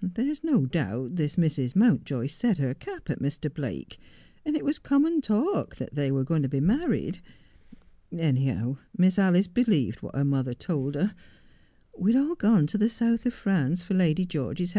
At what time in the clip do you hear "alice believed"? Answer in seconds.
9.18-10.00